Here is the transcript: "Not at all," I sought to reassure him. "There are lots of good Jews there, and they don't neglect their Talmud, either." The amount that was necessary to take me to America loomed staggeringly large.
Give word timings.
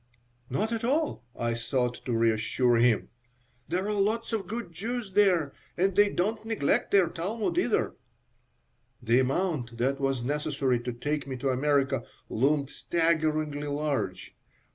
"Not 0.49 0.71
at 0.71 0.83
all," 0.83 1.25
I 1.37 1.53
sought 1.53 2.03
to 2.05 2.17
reassure 2.17 2.77
him. 2.77 3.09
"There 3.67 3.85
are 3.85 3.93
lots 3.93 4.33
of 4.33 4.47
good 4.47 4.71
Jews 4.71 5.11
there, 5.13 5.53
and 5.77 5.95
they 5.95 6.09
don't 6.09 6.43
neglect 6.43 6.89
their 6.89 7.07
Talmud, 7.07 7.55
either." 7.59 7.95
The 9.03 9.19
amount 9.19 9.77
that 9.77 9.99
was 10.01 10.23
necessary 10.23 10.79
to 10.79 10.91
take 10.91 11.27
me 11.27 11.37
to 11.37 11.49
America 11.49 12.03
loomed 12.29 12.71
staggeringly 12.71 13.67
large. 13.67 14.33